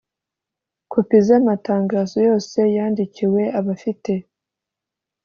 [0.91, 4.11] kopi z amatangazo yose yandikiwe abafite